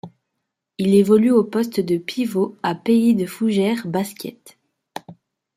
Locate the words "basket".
3.85-4.57